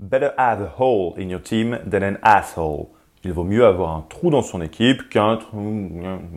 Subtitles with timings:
[0.00, 2.86] Better have a hole in your team than an asshole.
[3.24, 5.90] Il vaut mieux avoir un trou dans son équipe qu'un trou...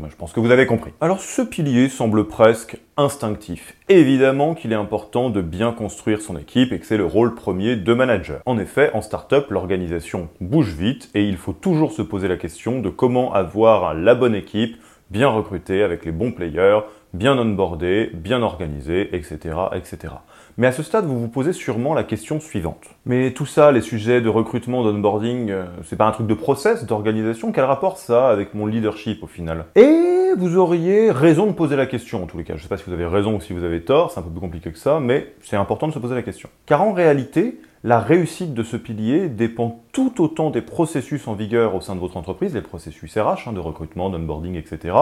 [0.10, 0.94] Je pense que vous avez compris.
[1.00, 3.76] Alors ce pilier semble presque instinctif.
[3.88, 7.76] Évidemment qu'il est important de bien construire son équipe et que c'est le rôle premier
[7.76, 8.42] de manager.
[8.48, 12.82] En effet, en startup, l'organisation bouge vite et il faut toujours se poser la question
[12.82, 14.76] de comment avoir la bonne équipe,
[15.12, 16.80] bien recrutée, avec les bons players,
[17.14, 20.14] bien onboardée, bien organisée, etc., etc.
[20.58, 22.84] Mais à ce stade, vous vous posez sûrement la question suivante.
[23.06, 26.86] Mais tout ça, les sujets de recrutement, d'onboarding, euh, c'est pas un truc de process,
[26.86, 29.66] d'organisation Quel rapport ça avec mon leadership au final?
[29.76, 32.56] Et vous auriez raison de poser la question en tous les cas.
[32.56, 34.30] Je sais pas si vous avez raison ou si vous avez tort, c'est un peu
[34.30, 36.50] plus compliqué que ça, mais c'est important de se poser la question.
[36.66, 41.74] Car en réalité, la réussite de ce pilier dépend tout autant des processus en vigueur
[41.76, 44.96] au sein de votre entreprise, les processus RH, hein, de recrutement, d'onboarding, etc.,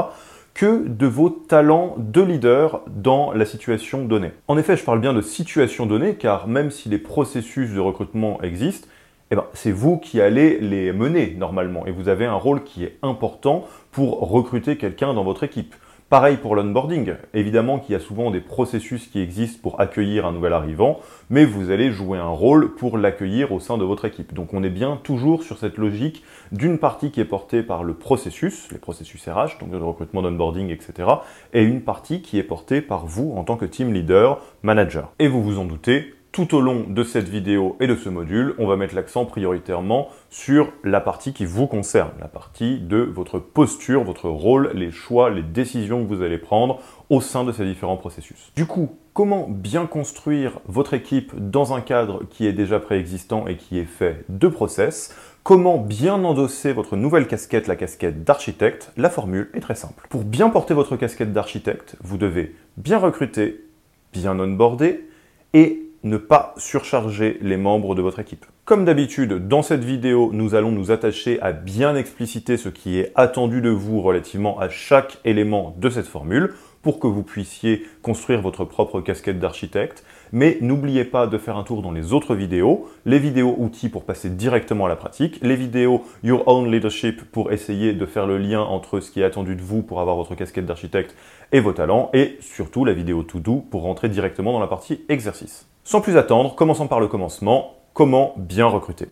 [0.59, 4.33] que de vos talents de leader dans la situation donnée.
[4.49, 8.41] En effet, je parle bien de situation donnée, car même si les processus de recrutement
[8.41, 8.89] existent,
[9.31, 12.83] eh ben, c'est vous qui allez les mener normalement, et vous avez un rôle qui
[12.83, 15.75] est important pour recruter quelqu'un dans votre équipe.
[16.09, 17.13] Pareil pour l'onboarding.
[17.35, 21.45] Évidemment qu'il y a souvent des processus qui existent pour accueillir un nouvel arrivant, mais
[21.45, 24.33] vous allez jouer un rôle pour l'accueillir au sein de votre équipe.
[24.33, 27.93] Donc on est bien toujours sur cette logique d'une partie qui est portée par le
[27.93, 31.07] processus, les processus RH, donc de recrutement, d'onboarding, etc.,
[31.53, 35.11] et une partie qui est portée par vous en tant que team leader, manager.
[35.19, 38.53] Et vous vous en doutez, tout au long de cette vidéo et de ce module,
[38.59, 43.39] on va mettre l'accent prioritairement sur la partie qui vous concerne, la partie de votre
[43.39, 47.65] posture, votre rôle, les choix, les décisions que vous allez prendre au sein de ces
[47.65, 48.51] différents processus.
[48.55, 53.57] Du coup, comment bien construire votre équipe dans un cadre qui est déjà préexistant et
[53.57, 55.15] qui est fait de process?
[55.41, 58.91] Comment bien endosser votre nouvelle casquette, la casquette d'architecte?
[58.97, 60.05] La formule est très simple.
[60.09, 63.65] Pour bien porter votre casquette d'architecte, vous devez bien recruter,
[64.13, 65.07] bien onboarder
[65.53, 68.45] et ne pas surcharger les membres de votre équipe.
[68.65, 73.11] Comme d'habitude, dans cette vidéo, nous allons nous attacher à bien expliciter ce qui est
[73.15, 78.41] attendu de vous relativement à chaque élément de cette formule pour que vous puissiez construire
[78.41, 80.03] votre propre casquette d'architecte.
[80.31, 84.05] Mais n'oubliez pas de faire un tour dans les autres vidéos, les vidéos outils pour
[84.05, 88.37] passer directement à la pratique, les vidéos Your Own Leadership pour essayer de faire le
[88.37, 91.15] lien entre ce qui est attendu de vous pour avoir votre casquette d'architecte
[91.51, 95.01] et vos talents, et surtout la vidéo To Do pour rentrer directement dans la partie
[95.09, 95.67] exercice.
[95.91, 97.73] Sans plus attendre, commençons par le commencement.
[97.95, 99.07] Comment bien recruter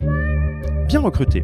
[0.87, 1.43] Bien recruter.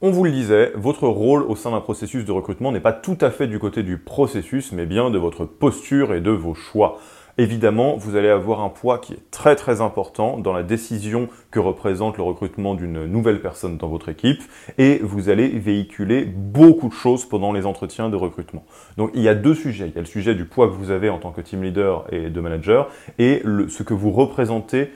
[0.00, 3.18] On vous le disait, votre rôle au sein d'un processus de recrutement n'est pas tout
[3.20, 6.98] à fait du côté du processus, mais bien de votre posture et de vos choix.
[7.38, 11.58] Évidemment, vous allez avoir un poids qui est très très important dans la décision que
[11.58, 14.42] représente le recrutement d'une nouvelle personne dans votre équipe
[14.76, 18.64] et vous allez véhiculer beaucoup de choses pendant les entretiens de recrutement.
[18.98, 19.88] Donc il y a deux sujets.
[19.88, 22.04] Il y a le sujet du poids que vous avez en tant que team leader
[22.12, 24.90] et de manager et ce que vous représentez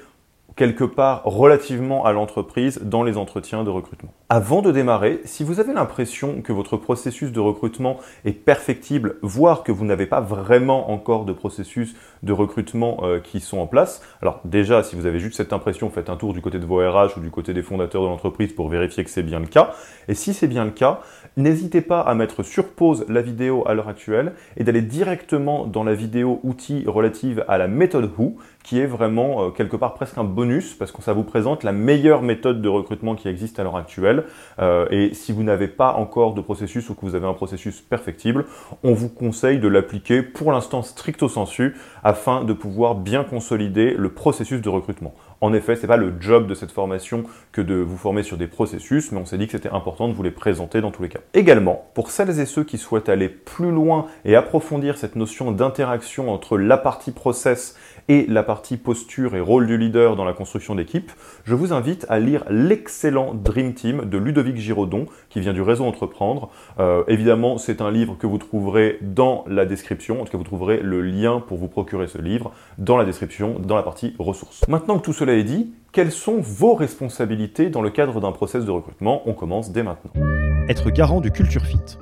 [0.57, 4.13] quelque part relativement à l'entreprise dans les entretiens de recrutement.
[4.31, 9.63] Avant de démarrer, si vous avez l'impression que votre processus de recrutement est perfectible, voire
[9.63, 14.03] que vous n'avez pas vraiment encore de processus de recrutement euh, qui sont en place,
[14.23, 16.79] alors déjà, si vous avez juste cette impression, faites un tour du côté de vos
[16.79, 19.75] RH ou du côté des fondateurs de l'entreprise pour vérifier que c'est bien le cas.
[20.09, 21.01] Et si c'est bien le cas,
[21.37, 25.85] n'hésitez pas à mettre sur pause la vidéo à l'heure actuelle et d'aller directement dans
[25.85, 30.19] la vidéo outils relative à la méthode Who, qui est vraiment euh, quelque part presque
[30.19, 33.63] un bonus parce que ça vous présente la meilleure méthode de recrutement qui existe à
[33.63, 34.25] l'heure actuelle.
[34.59, 37.81] Euh, et si vous n'avez pas encore de processus ou que vous avez un processus
[37.81, 38.45] perfectible,
[38.83, 44.09] on vous conseille de l'appliquer pour l'instant stricto sensu afin de pouvoir bien consolider le
[44.09, 45.15] processus de recrutement.
[45.41, 48.37] En effet, ce n'est pas le job de cette formation que de vous former sur
[48.37, 51.03] des processus, mais on s'est dit que c'était important de vous les présenter dans tous
[51.03, 51.21] les cas.
[51.35, 56.33] Également, pour celles et ceux qui souhaitent aller plus loin et approfondir cette notion d'interaction
[56.33, 57.77] entre la partie process
[58.09, 61.11] et la partie posture et rôle du leader dans la construction d'équipe,
[61.45, 65.85] je vous invite à lire l'excellent Dream Team de Ludovic Giraudon, qui vient du réseau
[65.85, 66.51] Entreprendre.
[66.79, 70.45] Euh, évidemment, c'est un livre que vous trouverez dans la description, en tout cas vous
[70.45, 74.67] trouverez le lien pour vous procurer ce livre dans la description, dans la partie ressources.
[75.35, 79.23] Est dit, quelles sont vos responsabilités dans le cadre d'un process de recrutement?
[79.27, 80.13] On commence dès maintenant.
[80.69, 81.99] Être garant du culture fit.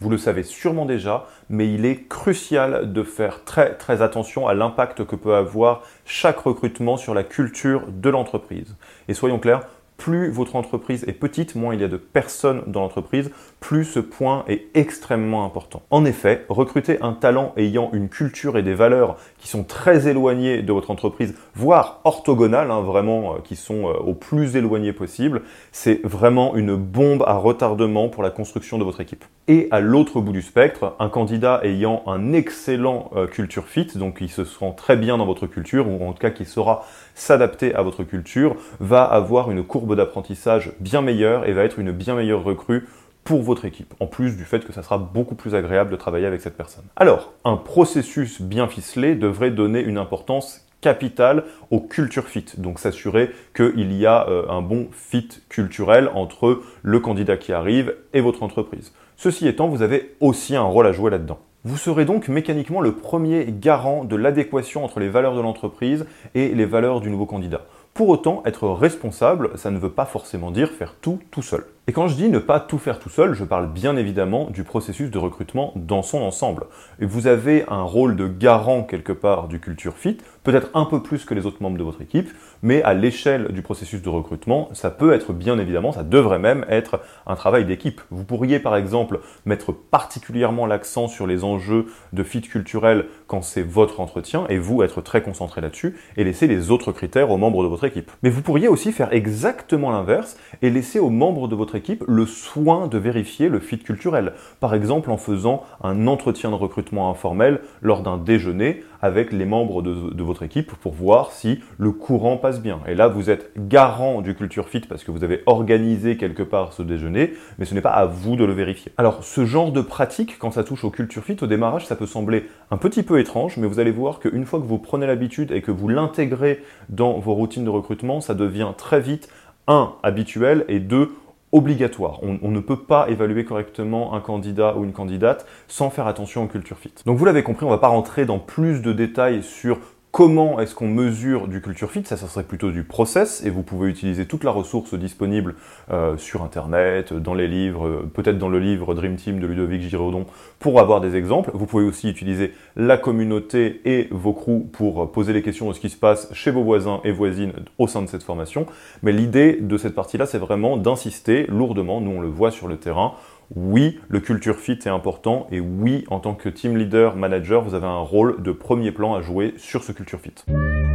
[0.00, 4.52] Vous le savez sûrement déjà, mais il est crucial de faire très très attention à
[4.52, 8.76] l'impact que peut avoir chaque recrutement sur la culture de l'entreprise.
[9.08, 9.62] Et soyons clairs,
[10.04, 14.00] plus votre entreprise est petite, moins il y a de personnes dans l'entreprise, plus ce
[14.00, 15.80] point est extrêmement important.
[15.88, 20.60] En effet, recruter un talent ayant une culture et des valeurs qui sont très éloignées
[20.60, 25.40] de votre entreprise, voire orthogonales, hein, vraiment, euh, qui sont euh, au plus éloigné possible,
[25.72, 29.24] c'est vraiment une bombe à retardement pour la construction de votre équipe.
[29.48, 34.18] Et à l'autre bout du spectre, un candidat ayant un excellent euh, culture fit, donc
[34.18, 36.84] qui se sent très bien dans votre culture, ou en tout cas qui saura
[37.14, 41.92] s'adapter à votre culture, va avoir une courbe d'apprentissage bien meilleure et va être une
[41.92, 42.86] bien meilleure recrue
[43.24, 46.26] pour votre équipe, en plus du fait que ça sera beaucoup plus agréable de travailler
[46.26, 46.84] avec cette personne.
[46.96, 53.30] Alors, un processus bien ficelé devrait donner une importance capitale au culture fit, donc s'assurer
[53.56, 58.42] qu'il y a euh, un bon fit culturel entre le candidat qui arrive et votre
[58.42, 58.92] entreprise.
[59.16, 61.38] Ceci étant, vous avez aussi un rôle à jouer là-dedans.
[61.66, 66.54] Vous serez donc mécaniquement le premier garant de l'adéquation entre les valeurs de l'entreprise et
[66.54, 67.62] les valeurs du nouveau candidat.
[67.94, 71.64] Pour autant, être responsable, ça ne veut pas forcément dire faire tout tout seul.
[71.86, 74.64] Et quand je dis ne pas tout faire tout seul, je parle bien évidemment du
[74.64, 76.66] processus de recrutement dans son ensemble.
[76.98, 81.02] Et vous avez un rôle de garant quelque part du culture fit, peut-être un peu
[81.02, 82.30] plus que les autres membres de votre équipe,
[82.64, 86.64] mais à l'échelle du processus de recrutement, ça peut être bien évidemment, ça devrait même
[86.68, 88.00] être un travail d'équipe.
[88.10, 93.62] Vous pourriez par exemple mettre particulièrement l'accent sur les enjeux de fit culturel quand c'est
[93.62, 97.62] votre entretien et vous être très concentré là-dessus et laisser les autres critères aux membres
[97.62, 98.10] de votre équipe.
[98.22, 102.24] Mais vous pourriez aussi faire exactement l'inverse et laisser aux membres de votre équipe le
[102.24, 104.32] soin de vérifier le fit culturel.
[104.60, 109.82] Par exemple en faisant un entretien de recrutement informel lors d'un déjeuner avec les membres
[109.82, 112.80] de, votre équipe pour voir si le courant passe bien.
[112.88, 116.72] Et là, vous êtes garant du culture fit parce que vous avez organisé quelque part
[116.72, 118.92] ce déjeuner, mais ce n'est pas à vous de le vérifier.
[118.96, 122.06] Alors, ce genre de pratique, quand ça touche au culture fit, au démarrage, ça peut
[122.06, 125.52] sembler un petit peu étrange, mais vous allez voir qu'une fois que vous prenez l'habitude
[125.52, 129.28] et que vous l'intégrez dans vos routines de recrutement, ça devient très vite
[129.66, 131.12] un habituel et deux
[131.54, 132.18] obligatoire.
[132.22, 136.46] On, ne peut pas évaluer correctement un candidat ou une candidate sans faire attention au
[136.48, 136.92] culture fit.
[137.06, 139.78] Donc vous l'avez compris, on ne va pas rentrer dans plus de détails sur
[140.14, 143.64] Comment est-ce qu'on mesure du culture fit Ça, ça serait plutôt du process, et vous
[143.64, 145.56] pouvez utiliser toute la ressource disponible
[145.90, 149.82] euh, sur Internet, dans les livres, euh, peut-être dans le livre Dream Team de Ludovic
[149.82, 150.26] Giraudon,
[150.60, 151.50] pour avoir des exemples.
[151.52, 155.80] Vous pouvez aussi utiliser la communauté et vos crews pour poser les questions de ce
[155.80, 158.66] qui se passe chez vos voisins et voisines au sein de cette formation.
[159.02, 162.76] Mais l'idée de cette partie-là, c'est vraiment d'insister lourdement, nous on le voit sur le
[162.76, 163.14] terrain,
[163.54, 167.74] oui, le culture fit est important et oui, en tant que team leader, manager, vous
[167.74, 170.34] avez un rôle de premier plan à jouer sur ce culture fit.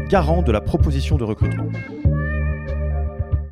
[0.10, 1.68] Garant de la proposition de recrutement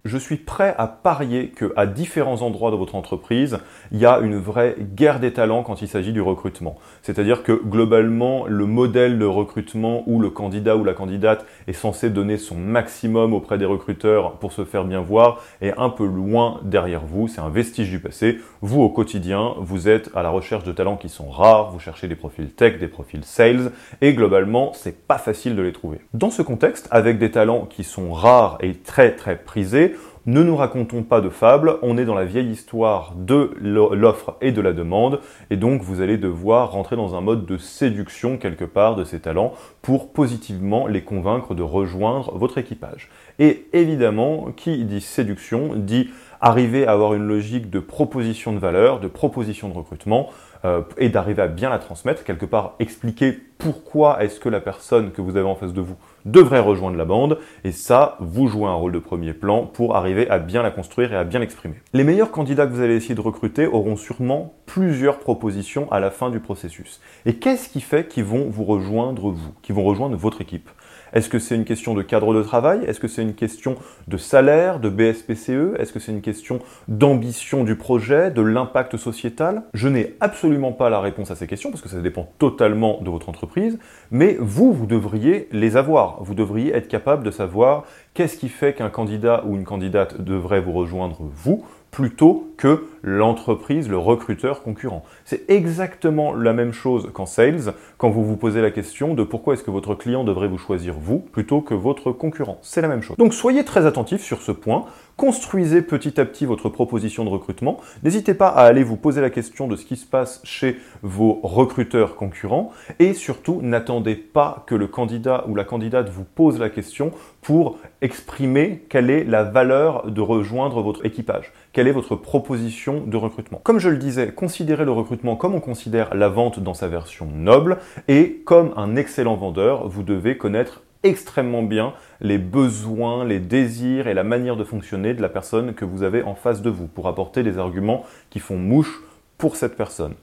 [0.07, 3.59] je suis prêt à parier qu'à différents endroits de votre entreprise,
[3.92, 6.75] il y a une vraie guerre des talents quand il s'agit du recrutement.
[7.01, 12.09] C'est-à-dire que globalement, le modèle de recrutement où le candidat ou la candidate est censé
[12.09, 16.59] donner son maximum auprès des recruteurs pour se faire bien voir est un peu loin
[16.63, 17.27] derrière vous.
[17.27, 18.39] C'est un vestige du passé.
[18.62, 21.71] Vous, au quotidien, vous êtes à la recherche de talents qui sont rares.
[21.71, 23.71] Vous cherchez des profils tech, des profils sales
[24.01, 26.00] et globalement, c'est pas facile de les trouver.
[26.13, 29.95] Dans ce contexte, avec des talents qui sont rares et très très prisés,
[30.27, 34.51] ne nous racontons pas de fables, on est dans la vieille histoire de l'offre et
[34.51, 38.65] de la demande, et donc vous allez devoir rentrer dans un mode de séduction quelque
[38.65, 43.09] part de ces talents pour positivement les convaincre de rejoindre votre équipage.
[43.39, 46.09] Et évidemment, qui dit séduction dit
[46.41, 50.30] arriver à avoir une logique de proposition de valeur, de proposition de recrutement,
[50.65, 55.12] euh, et d'arriver à bien la transmettre, quelque part expliquer pourquoi est-ce que la personne
[55.12, 55.95] que vous avez en face de vous
[56.31, 60.29] devrait rejoindre la bande, et ça, vous jouez un rôle de premier plan pour arriver
[60.29, 61.75] à bien la construire et à bien l'exprimer.
[61.94, 66.12] Les meilleurs candidats que vous allez essayer de recruter auront sûrement plusieurs propositions à la
[66.12, 67.01] fin du processus.
[67.25, 70.69] Et qu'est-ce qui fait qu'ils vont vous rejoindre vous, qu'ils vont rejoindre votre équipe?
[71.13, 72.83] Est-ce que c'est une question de cadre de travail?
[72.86, 73.76] Est-ce que c'est une question
[74.07, 79.64] de salaire, de BSPCE Est-ce que c'est une question d'ambition du projet, de l'impact sociétal?
[79.73, 83.09] Je n'ai absolument pas la réponse à ces questions parce que ça dépend totalement de
[83.09, 83.78] votre entreprise,
[84.11, 86.23] mais vous, vous devriez les avoir.
[86.23, 90.61] Vous devriez être capable de savoir qu'est-ce qui fait qu'un candidat ou une candidate devrait
[90.61, 95.03] vous rejoindre vous plutôt que l'entreprise, le recruteur concurrent.
[95.25, 99.53] C'est exactement la même chose qu'en sales, quand vous vous posez la question de pourquoi
[99.53, 102.59] est-ce que votre client devrait vous choisir vous plutôt que votre concurrent.
[102.61, 103.17] C'est la même chose.
[103.17, 104.85] Donc soyez très attentifs sur ce point.
[105.18, 107.80] Construisez petit à petit votre proposition de recrutement.
[108.04, 111.40] N'hésitez pas à aller vous poser la question de ce qui se passe chez vos
[111.42, 116.69] recruteurs concurrents et surtout n'attendez pas que le candidat ou la candidate vous pose la
[116.69, 123.04] question pour exprimer quelle est la valeur de rejoindre votre équipage, quelle est votre proposition
[123.04, 123.59] de recrutement?
[123.64, 127.28] Comme je le disais, considérez le recrutement comme on considère la vente dans sa version
[127.33, 134.07] noble et comme un excellent vendeur, vous devez connaître extrêmement bien les besoins, les désirs
[134.07, 136.87] et la manière de fonctionner de la personne que vous avez en face de vous
[136.87, 139.01] pour apporter des arguments qui font mouche
[139.37, 140.13] pour cette personne.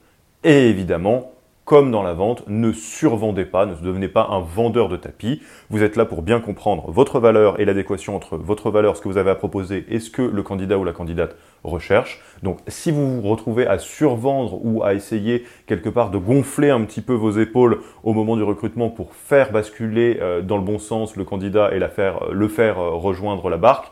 [0.43, 1.31] Et évidemment,
[1.65, 5.41] comme dans la vente, ne survendez pas, ne devenez pas un vendeur de tapis.
[5.71, 9.09] Vous êtes là pour bien comprendre votre valeur et l'adéquation entre votre valeur, ce que
[9.09, 12.21] vous avez à proposer et ce que le candidat ou la candidate recherche.
[12.43, 16.81] Donc si vous vous retrouvez à survendre ou à essayer quelque part de gonfler un
[16.81, 20.77] petit peu vos épaules au moment du recrutement pour faire basculer euh, dans le bon
[20.77, 23.91] sens le candidat et faire, le faire euh, rejoindre la barque,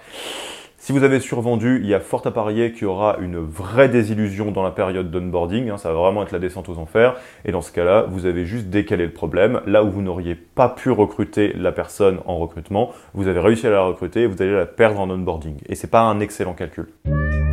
[0.83, 3.87] si vous avez survendu, il y a fort à parier qu'il y aura une vraie
[3.87, 5.69] désillusion dans la période d'onboarding.
[5.69, 7.15] Hein, ça va vraiment être la descente aux enfers.
[7.45, 9.61] Et dans ce cas-là, vous avez juste décalé le problème.
[9.65, 13.69] Là où vous n'auriez pas pu recruter la personne en recrutement, vous avez réussi à
[13.69, 15.55] la recruter et vous allez la perdre en onboarding.
[15.69, 16.89] Et c'est pas un excellent calcul.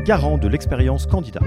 [0.04, 1.38] Garant de l'expérience candidat.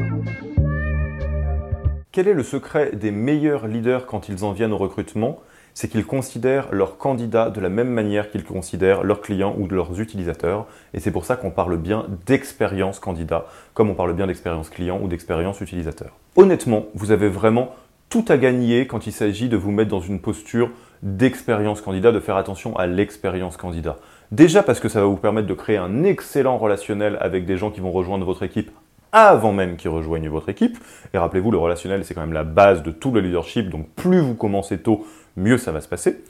[2.14, 5.42] Quel est le secret des meilleurs leaders quand ils en viennent au recrutement?
[5.74, 9.76] C'est qu'ils considèrent leurs candidats de la même manière qu'ils considèrent leurs clients ou de
[9.76, 10.68] leurs utilisateurs.
[10.94, 15.00] Et c'est pour ça qu'on parle bien d'expérience candidat, comme on parle bien d'expérience client
[15.02, 16.12] ou d'expérience utilisateur.
[16.36, 17.76] Honnêtement, vous avez vraiment
[18.10, 20.70] tout à gagner quand il s'agit de vous mettre dans une posture
[21.02, 23.98] d'expérience candidat, de faire attention à l'expérience candidat.
[24.32, 27.72] Déjà parce que ça va vous permettre de créer un excellent relationnel avec des gens
[27.72, 28.72] qui vont rejoindre votre équipe
[29.14, 30.78] avant même qu'ils rejoignent votre équipe.
[31.14, 34.20] Et rappelez-vous, le relationnel, c'est quand même la base de tout le leadership, donc plus
[34.20, 36.24] vous commencez tôt, mieux ça va se passer.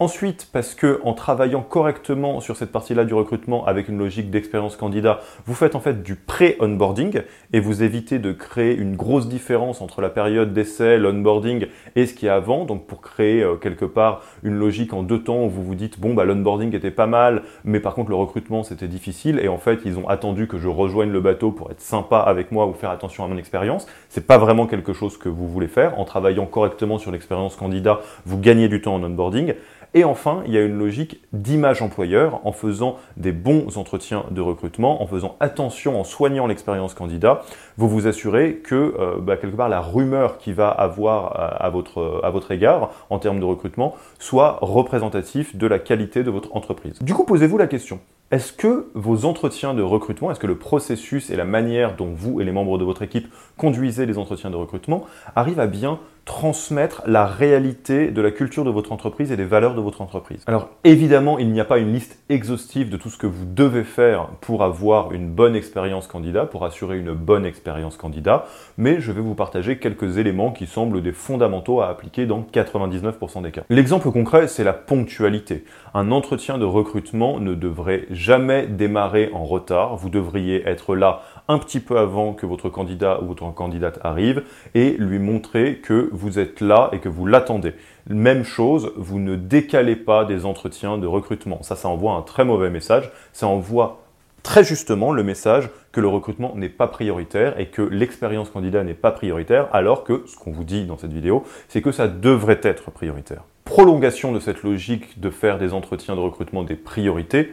[0.00, 4.76] Ensuite, parce que en travaillant correctement sur cette partie-là du recrutement avec une logique d'expérience
[4.76, 9.80] candidat, vous faites en fait du pré-onboarding et vous évitez de créer une grosse différence
[9.80, 12.64] entre la période d'essai, l'onboarding et ce qui est avant.
[12.64, 15.98] Donc pour créer euh, quelque part une logique en deux temps où vous vous dites
[15.98, 19.58] bon bah l'onboarding était pas mal, mais par contre le recrutement c'était difficile et en
[19.58, 22.72] fait ils ont attendu que je rejoigne le bateau pour être sympa avec moi ou
[22.72, 23.88] faire attention à mon expérience.
[24.10, 25.98] C'est pas vraiment quelque chose que vous voulez faire.
[25.98, 29.54] En travaillant correctement sur l'expérience candidat, vous gagnez du temps en onboarding.
[29.94, 34.40] Et enfin, il y a une logique d'image employeur en faisant des bons entretiens de
[34.40, 37.42] recrutement, en faisant attention, en soignant l'expérience candidat,
[37.76, 42.20] vous vous assurez que euh, bah, quelque part la rumeur qui va avoir euh, votre,
[42.22, 46.98] à votre égard en termes de recrutement soit représentatif de la qualité de votre entreprise.
[47.00, 48.00] Du coup, posez-vous la question.
[48.30, 52.42] Est-ce que vos entretiens de recrutement, est-ce que le processus et la manière dont vous
[52.42, 57.02] et les membres de votre équipe conduisez les entretiens de recrutement arrivent à bien transmettre
[57.06, 60.44] la réalité de la culture de votre entreprise et des valeurs de votre entreprise?
[60.46, 63.82] Alors évidemment, il n'y a pas une liste exhaustive de tout ce que vous devez
[63.82, 68.44] faire pour avoir une bonne expérience candidat, pour assurer une bonne expérience candidat,
[68.76, 73.40] mais je vais vous partager quelques éléments qui semblent des fondamentaux à appliquer dans 99%
[73.40, 73.62] des cas.
[74.10, 75.64] Concret, c'est la ponctualité.
[75.94, 79.96] Un entretien de recrutement ne devrait jamais démarrer en retard.
[79.96, 84.42] Vous devriez être là un petit peu avant que votre candidat ou votre candidate arrive
[84.74, 87.74] et lui montrer que vous êtes là et que vous l'attendez.
[88.08, 91.62] Même chose, vous ne décalez pas des entretiens de recrutement.
[91.62, 93.10] Ça, ça envoie un très mauvais message.
[93.32, 94.02] Ça envoie
[94.42, 98.94] très justement le message que le recrutement n'est pas prioritaire et que l'expérience candidat n'est
[98.94, 102.60] pas prioritaire, alors que ce qu'on vous dit dans cette vidéo, c'est que ça devrait
[102.62, 103.42] être prioritaire.
[103.68, 107.52] Prolongation de cette logique de faire des entretiens de recrutement des priorités,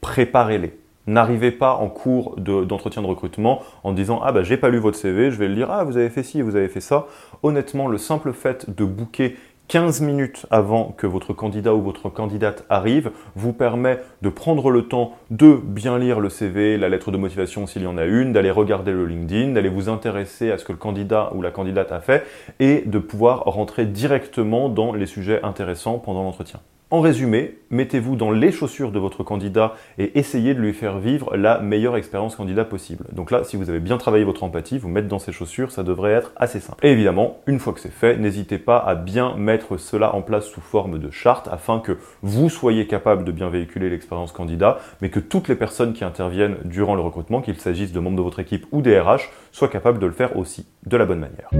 [0.00, 0.78] préparez-les.
[1.08, 4.96] N'arrivez pas en cours d'entretien de, recrutement en disant ah bah j'ai pas lu votre
[4.96, 7.08] CV, je vais le lire, ah vous avez fait ci, vous avez fait ça.
[7.42, 9.36] Honnêtement, le simple fait de booker
[9.68, 14.86] 15 minutes avant que votre candidat ou votre candidate arrive vous permet de prendre le
[14.86, 18.32] temps de bien lire le CV, la lettre de motivation s'il y en a une,
[18.32, 21.90] d'aller regarder le LinkedIn, d'aller vous intéresser à ce que le candidat ou la candidate
[21.90, 22.24] a fait
[22.60, 26.60] et de pouvoir rentrer directement dans les sujets intéressants pendant l'entretien.
[26.88, 31.36] En résumé, mettez-vous dans les chaussures de votre candidat et essayez de lui faire vivre
[31.36, 33.06] la meilleure expérience candidat possible.
[33.10, 35.82] Donc là, si vous avez bien travaillé votre empathie, vous mettre dans ses chaussures, ça
[35.82, 36.86] devrait être assez simple.
[36.86, 40.46] Et évidemment, une fois que c'est fait, n'hésitez pas à bien mettre cela en place
[40.46, 45.10] sous forme de charte afin que vous soyez capable de bien véhiculer l'expérience candidat, mais
[45.10, 48.38] que toutes les personnes qui interviennent durant le recrutement, qu'il s'agisse de membres de votre
[48.38, 51.50] équipe ou des RH, soient capables de le faire aussi de la bonne manière.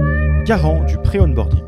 [0.45, 1.65] Garant du pré-onboarding.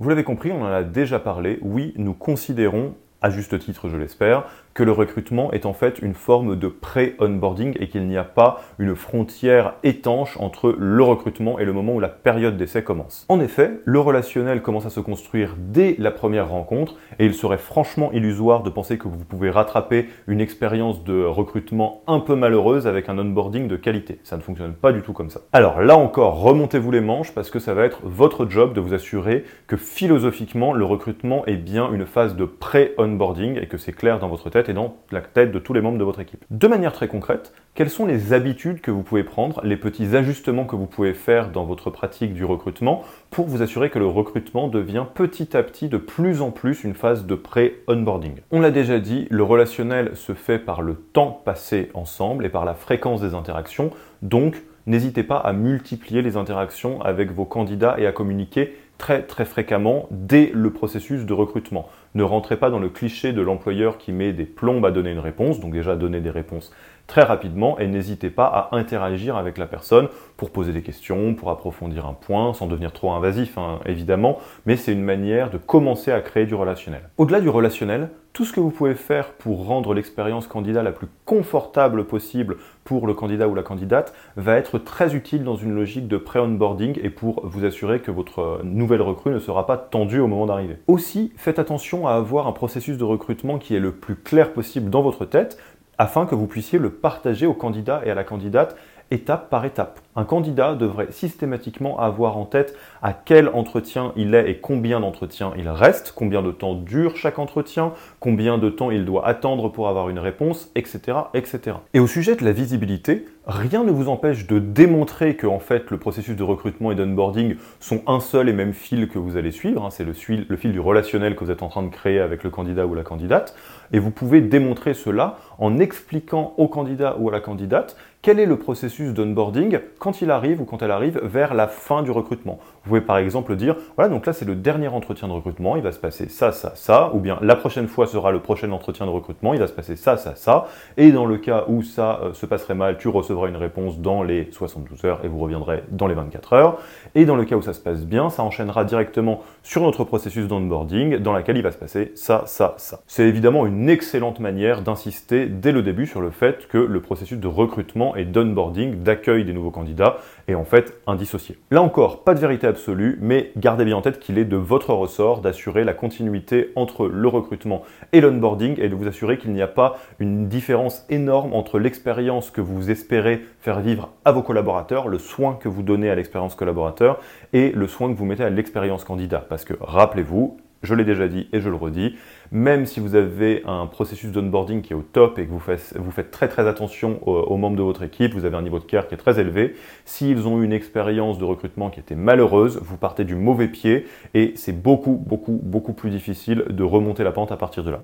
[0.00, 1.58] Vous l'avez compris, on en a déjà parlé.
[1.60, 6.14] Oui, nous considérons, à juste titre je l'espère, que le recrutement est en fait une
[6.14, 11.64] forme de pré-onboarding et qu'il n'y a pas une frontière étanche entre le recrutement et
[11.64, 13.26] le moment où la période d'essai commence.
[13.28, 17.58] En effet, le relationnel commence à se construire dès la première rencontre et il serait
[17.58, 22.86] franchement illusoire de penser que vous pouvez rattraper une expérience de recrutement un peu malheureuse
[22.86, 24.20] avec un onboarding de qualité.
[24.24, 25.40] Ça ne fonctionne pas du tout comme ça.
[25.52, 28.94] Alors là encore, remontez-vous les manches parce que ça va être votre job de vous
[28.94, 33.92] assurer que philosophiquement, le recrutement est bien une phase de pré-onboarding onboarding et que c'est
[33.92, 36.44] clair dans votre tête et dans la tête de tous les membres de votre équipe.
[36.50, 40.64] De manière très concrète, quelles sont les habitudes que vous pouvez prendre, les petits ajustements
[40.64, 44.68] que vous pouvez faire dans votre pratique du recrutement pour vous assurer que le recrutement
[44.68, 48.34] devient petit à petit de plus en plus une phase de pré-onboarding?
[48.50, 52.64] On l'a déjà dit, le relationnel se fait par le temps passé ensemble et par
[52.64, 53.90] la fréquence des interactions,
[54.22, 59.46] donc n'hésitez pas à multiplier les interactions avec vos candidats et à communiquer très très
[59.46, 61.88] fréquemment dès le processus de recrutement.
[62.14, 65.18] Ne rentrez pas dans le cliché de l'employeur qui met des plombes à donner une
[65.18, 66.70] réponse, donc déjà donner des réponses
[67.10, 71.50] très rapidement et n'hésitez pas à interagir avec la personne pour poser des questions, pour
[71.50, 76.12] approfondir un point, sans devenir trop invasif hein, évidemment, mais c'est une manière de commencer
[76.12, 77.10] à créer du relationnel.
[77.18, 81.08] Au-delà du relationnel, tout ce que vous pouvez faire pour rendre l'expérience candidat la plus
[81.24, 86.06] confortable possible pour le candidat ou la candidate va être très utile dans une logique
[86.06, 90.28] de pré-onboarding et pour vous assurer que votre nouvelle recrue ne sera pas tendue au
[90.28, 90.76] moment d'arriver.
[90.86, 94.90] Aussi, faites attention à avoir un processus de recrutement qui est le plus clair possible
[94.90, 95.58] dans votre tête,
[96.00, 98.74] afin que vous puissiez le partager au candidat et à la candidate
[99.10, 100.00] étape par étape.
[100.16, 105.52] Un candidat devrait systématiquement avoir en tête à quel entretien il est et combien d'entretiens
[105.56, 109.88] il reste, combien de temps dure chaque entretien, combien de temps il doit attendre pour
[109.88, 111.76] avoir une réponse, etc., etc.
[111.94, 115.90] Et au sujet de la visibilité, rien ne vous empêche de démontrer que en fait
[115.90, 119.50] le processus de recrutement et d'onboarding sont un seul et même fil que vous allez
[119.50, 119.90] suivre, hein.
[119.90, 120.12] c'est le,
[120.48, 122.94] le fil du relationnel que vous êtes en train de créer avec le candidat ou
[122.94, 123.54] la candidate,
[123.92, 128.44] et vous pouvez démontrer cela en expliquant au candidat ou à la candidate quel est
[128.44, 132.58] le processus d'onboarding quand il arrive ou quand elle arrive vers la fin du recrutement?
[132.82, 135.82] Vous pouvez par exemple dire, voilà, donc là c'est le dernier entretien de recrutement, il
[135.82, 139.06] va se passer ça, ça, ça, ou bien la prochaine fois sera le prochain entretien
[139.06, 140.66] de recrutement, il va se passer ça, ça, ça,
[140.98, 144.22] et dans le cas où ça euh, se passerait mal, tu recevras une réponse dans
[144.22, 146.78] les 72 heures et vous reviendrez dans les 24 heures,
[147.14, 150.46] et dans le cas où ça se passe bien, ça enchaînera directement sur notre processus
[150.46, 153.00] d'onboarding dans lequel il va se passer ça, ça, ça.
[153.06, 157.38] C'est évidemment une excellente manière d'insister dès le début sur le fait que le processus
[157.38, 161.58] de recrutement et d'onboarding, d'accueil des nouveaux candidats, est en fait indissocié.
[161.70, 164.92] Là encore, pas de vérité absolue, mais gardez bien en tête qu'il est de votre
[164.92, 169.62] ressort d'assurer la continuité entre le recrutement et l'onboarding et de vous assurer qu'il n'y
[169.62, 175.08] a pas une différence énorme entre l'expérience que vous espérez faire vivre à vos collaborateurs,
[175.08, 177.20] le soin que vous donnez à l'expérience collaborateur
[177.52, 179.44] et le soin que vous mettez à l'expérience candidat.
[179.48, 182.16] Parce que rappelez-vous, je l'ai déjà dit et je le redis,
[182.52, 186.30] même si vous avez un processus d'onboarding qui est au top et que vous faites,
[186.30, 189.14] très très attention aux, membres de votre équipe, vous avez un niveau de care qui
[189.14, 193.24] est très élevé, s'ils ont eu une expérience de recrutement qui était malheureuse, vous partez
[193.24, 197.56] du mauvais pied et c'est beaucoup beaucoup beaucoup plus difficile de remonter la pente à
[197.56, 198.02] partir de là.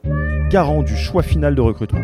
[0.51, 2.01] Garant du choix final de recrutement.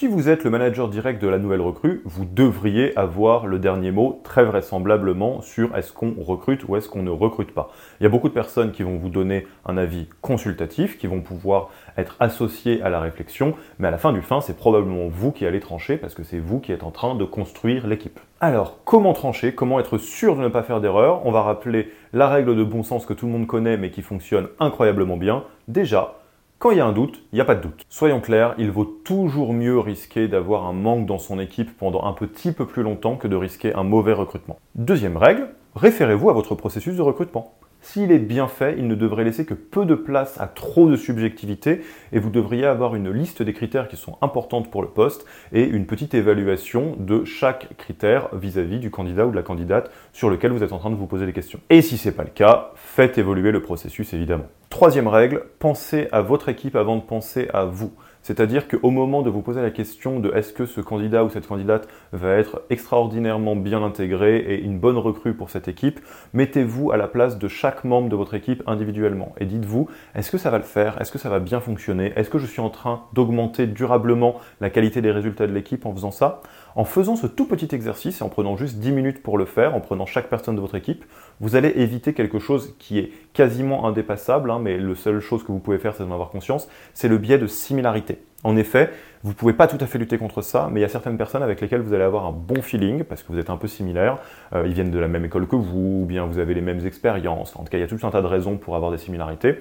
[0.00, 3.90] Si vous êtes le manager direct de la nouvelle recrue, vous devriez avoir le dernier
[3.90, 7.70] mot très vraisemblablement sur est-ce qu'on recrute ou est-ce qu'on ne recrute pas.
[8.00, 11.20] Il y a beaucoup de personnes qui vont vous donner un avis consultatif, qui vont
[11.20, 15.32] pouvoir être associés à la réflexion, mais à la fin du fin, c'est probablement vous
[15.32, 18.20] qui allez trancher parce que c'est vous qui êtes en train de construire l'équipe.
[18.40, 19.54] Alors, comment trancher?
[19.54, 21.26] Comment être sûr de ne pas faire d'erreur?
[21.26, 24.00] On va rappeler la règle de bon sens que tout le monde connaît mais qui
[24.00, 25.44] fonctionne incroyablement bien.
[25.68, 26.19] Déjà,
[26.60, 27.86] quand il y a un doute, il n'y a pas de doute.
[27.88, 32.12] Soyons clairs, il vaut toujours mieux risquer d'avoir un manque dans son équipe pendant un
[32.12, 34.58] petit peu plus longtemps que de risquer un mauvais recrutement.
[34.74, 37.54] Deuxième règle, référez-vous à votre processus de recrutement.
[37.80, 40.96] S'il est bien fait, il ne devrait laisser que peu de place à trop de
[40.96, 41.80] subjectivité
[42.12, 45.64] et vous devriez avoir une liste des critères qui sont importantes pour le poste et
[45.64, 50.52] une petite évaluation de chaque critère vis-à-vis du candidat ou de la candidate sur lequel
[50.52, 51.60] vous êtes en train de vous poser des questions.
[51.70, 54.44] Et si ce n'est pas le cas, faites évoluer le processus évidemment.
[54.70, 57.92] Troisième règle, pensez à votre équipe avant de penser à vous.
[58.22, 61.48] C'est-à-dire qu'au moment de vous poser la question de est-ce que ce candidat ou cette
[61.48, 65.98] candidate va être extraordinairement bien intégré et une bonne recrue pour cette équipe,
[66.34, 70.38] mettez-vous à la place de chaque membre de votre équipe individuellement et dites-vous est-ce que
[70.38, 71.00] ça va le faire?
[71.00, 72.12] Est-ce que ça va bien fonctionner?
[72.14, 75.92] Est-ce que je suis en train d'augmenter durablement la qualité des résultats de l'équipe en
[75.92, 76.42] faisant ça?
[76.76, 79.74] En faisant ce tout petit exercice et en prenant juste 10 minutes pour le faire,
[79.74, 81.04] en prenant chaque personne de votre équipe,
[81.40, 85.52] vous allez éviter quelque chose qui est quasiment indépassable, hein, mais la seule chose que
[85.52, 88.18] vous pouvez faire, c'est d'en avoir conscience, c'est le biais de similarité.
[88.42, 88.90] En effet,
[89.22, 91.18] vous ne pouvez pas tout à fait lutter contre ça, mais il y a certaines
[91.18, 93.68] personnes avec lesquelles vous allez avoir un bon feeling, parce que vous êtes un peu
[93.68, 94.18] similaires,
[94.54, 96.86] euh, ils viennent de la même école que vous, ou bien vous avez les mêmes
[96.86, 98.98] expériences, en tout cas il y a tout un tas de raisons pour avoir des
[98.98, 99.58] similarités,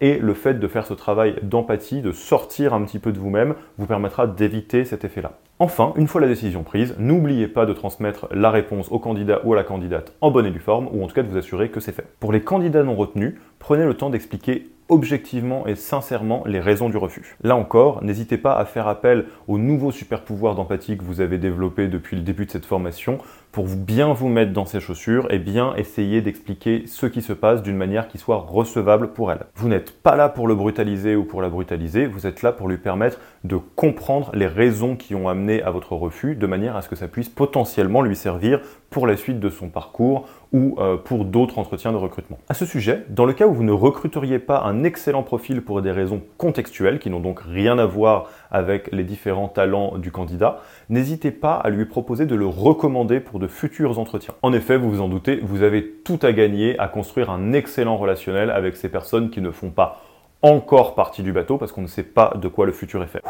[0.00, 3.54] et le fait de faire ce travail d'empathie, de sortir un petit peu de vous-même,
[3.78, 5.32] vous permettra d'éviter cet effet-là.
[5.58, 9.54] Enfin, une fois la décision prise, n'oubliez pas de transmettre la réponse au candidat ou
[9.54, 11.70] à la candidate en bonne et due forme, ou en tout cas de vous assurer
[11.70, 12.06] que c'est fait.
[12.20, 16.96] Pour les candidats non retenus, prenez le temps d'expliquer objectivement et sincèrement les raisons du
[16.96, 17.36] refus.
[17.42, 21.38] Là encore, n'hésitez pas à faire appel au nouveau super pouvoir d'empathie que vous avez
[21.38, 23.18] développé depuis le début de cette formation
[23.56, 27.62] pour bien vous mettre dans ses chaussures et bien essayer d'expliquer ce qui se passe
[27.62, 29.46] d'une manière qui soit recevable pour elle.
[29.54, 32.68] Vous n'êtes pas là pour le brutaliser ou pour la brutaliser, vous êtes là pour
[32.68, 36.82] lui permettre de comprendre les raisons qui ont amené à votre refus de manière à
[36.82, 40.96] ce que ça puisse potentiellement lui servir pour la suite de son parcours ou euh,
[40.96, 42.38] pour d'autres entretiens de recrutement.
[42.48, 45.82] À ce sujet, dans le cas où vous ne recruteriez pas un excellent profil pour
[45.82, 50.60] des raisons contextuelles qui n'ont donc rien à voir avec les différents talents du candidat,
[50.88, 54.34] n'hésitez pas à lui proposer de le recommander pour de futurs entretiens.
[54.42, 57.96] En effet, vous vous en doutez, vous avez tout à gagner à construire un excellent
[57.96, 60.02] relationnel avec ces personnes qui ne font pas
[60.42, 63.22] encore partie du bateau parce qu'on ne sait pas de quoi le futur est fait.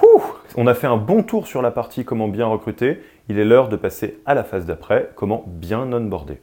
[0.57, 3.01] on a fait un bon tour sur la partie comment bien recruter.
[3.29, 6.43] Il est l'heure de passer à la phase d'après, comment bien onboarder.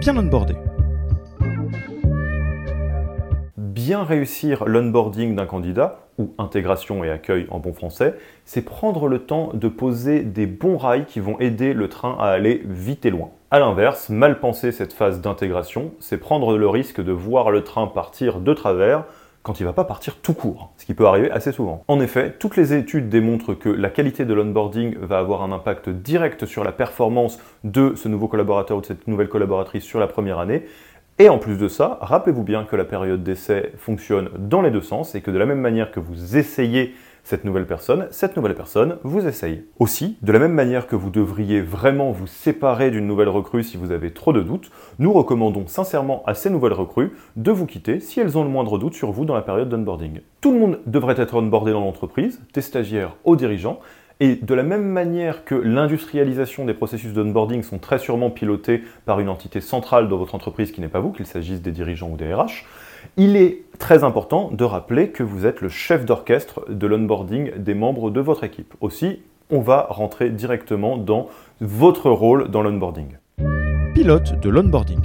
[0.00, 0.56] Bien onboarder.
[3.88, 9.20] Bien réussir l'onboarding d'un candidat, ou intégration et accueil en bon français, c'est prendre le
[9.20, 13.10] temps de poser des bons rails qui vont aider le train à aller vite et
[13.10, 13.30] loin.
[13.50, 17.86] A l'inverse, mal penser cette phase d'intégration, c'est prendre le risque de voir le train
[17.86, 19.04] partir de travers
[19.42, 21.82] quand il va pas partir tout court, ce qui peut arriver assez souvent.
[21.88, 25.88] En effet, toutes les études démontrent que la qualité de l'onboarding va avoir un impact
[25.88, 30.06] direct sur la performance de ce nouveau collaborateur ou de cette nouvelle collaboratrice sur la
[30.08, 30.66] première année,
[31.18, 34.82] et en plus de ça, rappelez-vous bien que la période d'essai fonctionne dans les deux
[34.82, 36.94] sens et que de la même manière que vous essayez
[37.28, 39.64] cette nouvelle personne, cette nouvelle personne vous essaye.
[39.78, 43.76] Aussi, de la même manière que vous devriez vraiment vous séparer d'une nouvelle recrue si
[43.76, 48.00] vous avez trop de doutes, nous recommandons sincèrement à ces nouvelles recrues de vous quitter
[48.00, 50.20] si elles ont le moindre doute sur vous dans la période d'onboarding.
[50.40, 53.80] Tout le monde devrait être onboardé dans l'entreprise, des stagiaires aux dirigeants,
[54.20, 59.20] et de la même manière que l'industrialisation des processus d'onboarding sont très sûrement pilotés par
[59.20, 62.16] une entité centrale dans votre entreprise qui n'est pas vous, qu'il s'agisse des dirigeants ou
[62.16, 62.64] des RH,
[63.16, 67.74] il est très important de rappeler que vous êtes le chef d'orchestre de l'onboarding des
[67.74, 68.74] membres de votre équipe.
[68.80, 71.28] Aussi, on va rentrer directement dans
[71.60, 73.16] votre rôle dans l'onboarding.
[73.94, 75.00] Pilote de l'onboarding.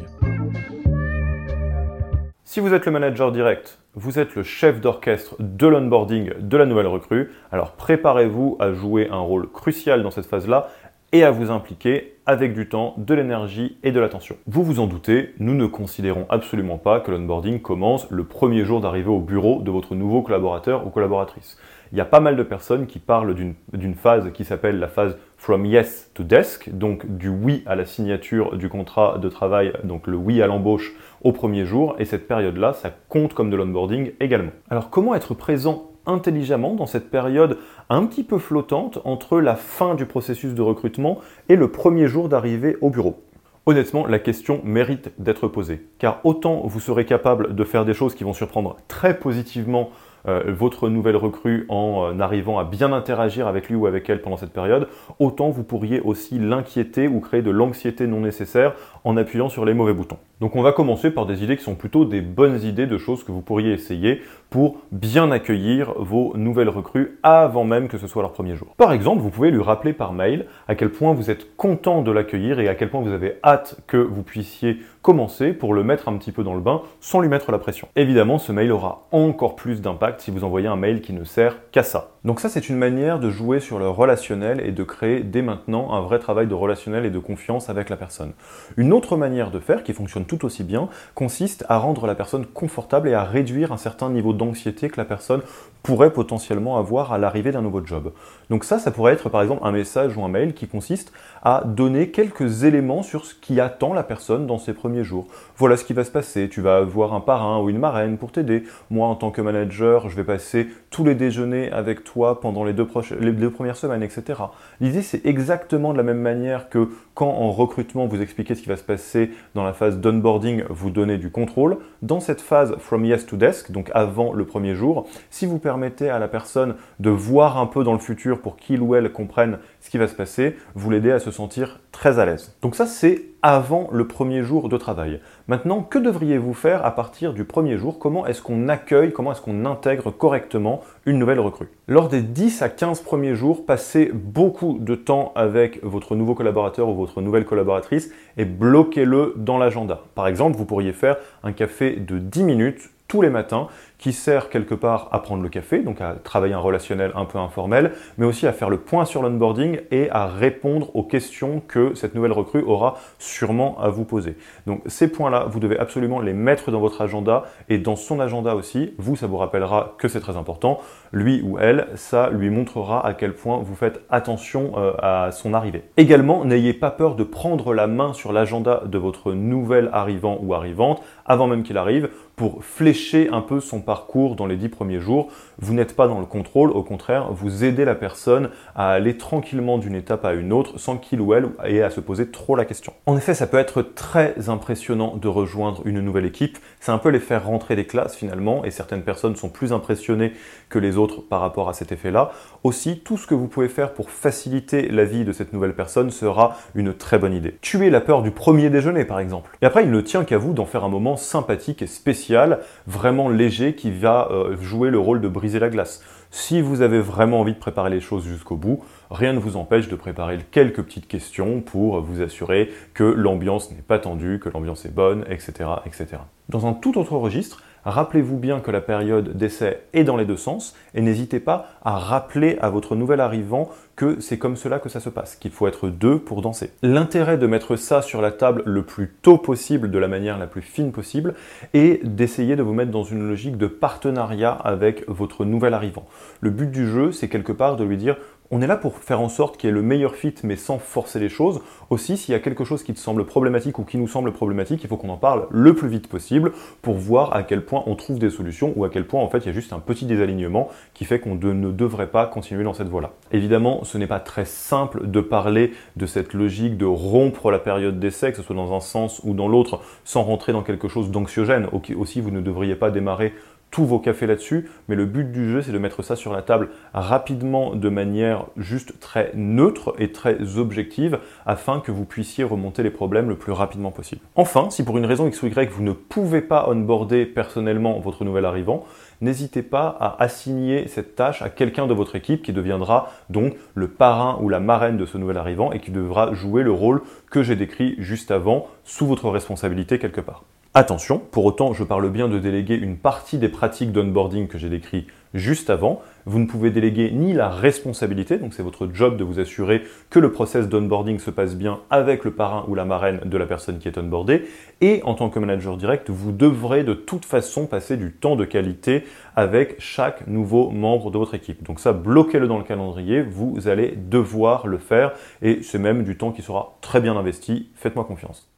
[2.44, 6.66] Si vous êtes le manager direct, vous êtes le chef d'orchestre de l'onboarding de la
[6.66, 10.70] nouvelle recrue, alors préparez-vous à jouer un rôle crucial dans cette phase-là
[11.14, 14.36] et à vous impliquer avec du temps, de l'énergie et de l'attention.
[14.48, 18.82] Vous vous en doutez, nous ne considérons absolument pas que l'onboarding commence le premier jour
[18.82, 21.58] d'arrivée au bureau de votre nouveau collaborateur ou collaboratrice.
[21.92, 25.16] Il y a pas mal de personnes qui parlent d'une phase qui s'appelle la phase
[25.38, 30.08] from yes to desk, donc du oui à la signature du contrat de travail, donc
[30.08, 34.14] le oui à l'embauche au premier jour, et cette période-là, ça compte comme de l'onboarding
[34.20, 34.52] également.
[34.72, 37.58] Alors comment être présent intelligemment dans cette période
[37.90, 42.30] un petit peu flottante entre la fin du processus de recrutement et le premier jour
[42.30, 43.22] d'arrivée au bureau.
[43.66, 48.14] Honnêtement, la question mérite d'être posée, car autant vous serez capable de faire des choses
[48.14, 49.90] qui vont surprendre très positivement
[50.26, 54.38] votre nouvelle recrue en euh, arrivant à bien interagir avec lui ou avec elle pendant
[54.38, 54.88] cette période,
[55.20, 59.74] autant vous pourriez aussi l'inquiéter ou créer de l'anxiété non nécessaire en appuyant sur les
[59.74, 60.18] mauvais boutons.
[60.40, 63.24] Donc on va commencer par des idées qui sont plutôt des bonnes idées de choses
[63.24, 68.22] que vous pourriez essayer pour bien accueillir vos nouvelles recrues avant même que ce soit
[68.22, 68.76] leur premier jour.
[68.78, 72.12] Par exemple, vous pouvez lui rappeler par mail à quel point vous êtes content de
[72.12, 76.08] l'accueillir et à quel point vous avez hâte que vous puissiez commencer pour le mettre
[76.08, 77.88] un petit peu dans le bain sans lui mettre la pression.
[77.96, 81.70] Évidemment, ce mail aura encore plus d'impact si vous envoyez un mail qui ne sert
[81.70, 82.13] qu'à ça.
[82.26, 85.92] Donc ça, c'est une manière de jouer sur le relationnel et de créer dès maintenant
[85.92, 88.32] un vrai travail de relationnel et de confiance avec la personne.
[88.78, 92.46] Une autre manière de faire, qui fonctionne tout aussi bien, consiste à rendre la personne
[92.46, 95.42] confortable et à réduire un certain niveau d'anxiété que la personne
[95.84, 98.14] pourrait potentiellement avoir à l'arrivée d'un nouveau job.
[98.50, 101.64] Donc ça, ça pourrait être par exemple un message ou un mail qui consiste à
[101.66, 105.28] donner quelques éléments sur ce qui attend la personne dans ses premiers jours.
[105.58, 108.32] Voilà ce qui va se passer, tu vas avoir un parrain ou une marraine pour
[108.32, 108.64] t'aider.
[108.90, 112.74] Moi, en tant que manager, je vais passer tous les déjeuners avec toi pendant les
[112.74, 112.88] deux,
[113.20, 114.40] les deux premières semaines, etc.
[114.80, 118.70] L'idée, c'est exactement de la même manière que quand en recrutement, vous expliquez ce qui
[118.70, 121.78] va se passer dans la phase d'onboarding, vous donnez du contrôle.
[122.02, 126.10] Dans cette phase from yes to desk, donc avant le premier jour, si vous permettez
[126.10, 129.60] à la personne de voir un peu dans le futur pour qu'il ou elle comprenne
[129.82, 132.56] ce qui va se passer, vous l'aidez à se sentir très à l'aise.
[132.62, 135.20] Donc ça, c'est avant le premier jour de travail.
[135.48, 138.00] Maintenant, que devriez-vous faire à partir du premier jour?
[138.00, 142.62] Comment est-ce qu'on accueille, comment est-ce qu'on intègre correctement une nouvelle recrue Lors des 10
[142.62, 147.46] à 15 premiers jours, passez beaucoup de temps avec votre nouveau collaborateur ou votre nouvelle
[147.46, 150.02] collaboratrice et bloquez-le dans l'agenda.
[150.16, 152.90] Par exemple, vous pourriez faire un café de 10 minutes
[153.22, 157.12] les matins qui sert quelque part à prendre le café, donc à travailler un relationnel
[157.16, 161.04] un peu informel, mais aussi à faire le point sur l'onboarding et à répondre aux
[161.04, 164.36] questions que cette nouvelle recrue aura sûrement à vous poser.
[164.68, 168.56] Donc ces points-là, vous devez absolument les mettre dans votre agenda et dans son agenda
[168.56, 168.94] aussi.
[168.98, 170.82] Vous, ça vous rappellera que c'est très important.
[171.14, 175.54] Lui ou elle, ça lui montrera à quel point vous faites attention euh, à son
[175.54, 175.84] arrivée.
[175.96, 180.54] Également, n'ayez pas peur de prendre la main sur l'agenda de votre nouvel arrivant ou
[180.54, 185.00] arrivante avant même qu'il arrive pour flécher un peu son parcours dans les dix premiers
[185.00, 185.30] jours.
[185.60, 189.78] Vous n'êtes pas dans le contrôle, au contraire, vous aidez la personne à aller tranquillement
[189.78, 192.66] d'une étape à une autre sans qu'il ou elle ait à se poser trop la
[192.66, 192.94] question.
[193.06, 196.58] En effet, ça peut être très impressionnant de rejoindre une nouvelle équipe.
[196.84, 200.34] C'est un peu les faire rentrer des classes finalement, et certaines personnes sont plus impressionnées
[200.68, 202.34] que les autres par rapport à cet effet-là.
[202.66, 206.12] Aussi, tout ce que vous pouvez faire pour faciliter la vie de cette nouvelle personne
[206.12, 207.56] sera une très bonne idée.
[207.62, 209.58] Tuer la peur du premier déjeuner, par exemple.
[209.62, 213.30] Et après, il ne tient qu'à vous d'en faire un moment sympathique et spécial, vraiment
[213.30, 216.04] léger, qui va euh, jouer le rôle de briser la glace.
[216.32, 218.84] Si vous avez vraiment envie de préparer les choses jusqu'au bout,
[219.14, 223.78] rien ne vous empêche de préparer quelques petites questions pour vous assurer que l'ambiance n'est
[223.78, 226.08] pas tendue, que l'ambiance est bonne, etc., etc.
[226.50, 230.38] Dans un tout autre registre, Rappelez-vous bien que la période d'essai est dans les deux
[230.38, 234.90] sens et n'hésitez pas à rappeler à votre nouvel arrivant que c'est comme cela que
[234.90, 236.72] ça se passe, qu'il faut être deux pour danser.
[236.82, 240.48] L'intérêt de mettre ça sur la table le plus tôt possible, de la manière la
[240.48, 241.36] plus fine possible,
[241.74, 246.08] est d'essayer de vous mettre dans une logique de partenariat avec votre nouvel arrivant.
[246.40, 248.16] Le but du jeu, c'est quelque part de lui dire
[248.52, 250.78] on est là pour faire en sorte qu'il y ait le meilleur fit, mais sans
[250.78, 251.62] forcer les choses.
[251.90, 254.84] Aussi, s'il y a quelque chose qui te semble problématique ou qui nous semble problématique,
[254.84, 256.52] il faut qu'on en parle le plus vite possible
[256.82, 259.40] pour voir à quel point on trouve des solutions ou à quel point en fait
[259.40, 262.74] il y a juste un petit désalignement qui fait qu'on ne devrait pas continuer dans
[262.74, 263.12] cette voie-là.
[263.32, 268.00] Évidemment, ce n'est pas très simple de parler de cette logique de rompre la période
[268.00, 271.12] d'essai, que ce soit dans un sens ou dans l'autre, sans rentrer dans quelque chose
[271.12, 271.68] d'anxiogène.
[271.98, 273.34] Aussi, vous ne devriez pas démarrer
[273.74, 276.44] tous vos cafés là-dessus, mais le but du jeu, c'est de mettre ça sur la
[276.44, 282.84] table rapidement, de manière juste très neutre et très objective, afin que vous puissiez remonter
[282.84, 284.22] les problèmes le plus rapidement possible.
[284.36, 288.24] Enfin, si pour une raison X ou Y, vous ne pouvez pas onboarder personnellement votre
[288.24, 288.86] nouvel arrivant,
[289.22, 293.88] n'hésitez pas à assigner cette tâche à quelqu'un de votre équipe qui deviendra donc le
[293.88, 297.42] parrain ou la marraine de ce nouvel arrivant et qui devra jouer le rôle que
[297.42, 300.44] j'ai décrit juste avant sous votre responsabilité quelque part.
[300.76, 304.70] Attention, pour autant, je parle bien de déléguer une partie des pratiques d'onboarding que j'ai
[304.70, 305.06] décrit
[305.36, 306.02] juste avant.
[306.26, 310.18] Vous ne pouvez déléguer ni la responsabilité, donc c'est votre job de vous assurer que
[310.18, 313.78] le process d'onboarding se passe bien avec le parrain ou la marraine de la personne
[313.78, 314.46] qui est onboardée.
[314.82, 318.44] Et en tant que manager direct, vous devrez de toute façon passer du temps de
[318.44, 319.04] qualité
[319.36, 321.62] avec chaque nouveau membre de votre équipe.
[321.62, 325.12] Donc ça, bloquez-le dans le calendrier, vous allez devoir le faire
[325.44, 327.70] et c'est même du temps qui sera très bien investi.
[327.76, 328.50] Faites-moi confiance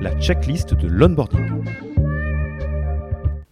[0.00, 1.62] la checklist de l'onboarding.